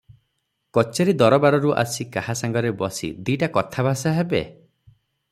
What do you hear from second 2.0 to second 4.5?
କାହା ସାଙ୍ଗରେ ବସି ଦି'ଟା କଥାଭାଷା ହେବେ?